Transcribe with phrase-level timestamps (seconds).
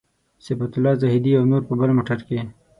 [0.45, 2.39] صفت الله زاهدي او نور په بل موټر کې.